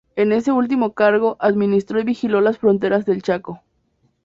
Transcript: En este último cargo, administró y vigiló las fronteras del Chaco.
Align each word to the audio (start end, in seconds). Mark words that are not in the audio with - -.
En 0.15 0.31
este 0.31 0.51
último 0.51 0.93
cargo, 0.93 1.37
administró 1.39 1.99
y 1.99 2.03
vigiló 2.03 2.41
las 2.41 2.57
fronteras 2.57 3.05
del 3.05 3.21
Chaco. 3.21 3.61